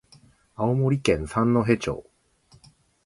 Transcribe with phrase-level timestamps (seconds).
[0.55, 2.09] 青森県三戸町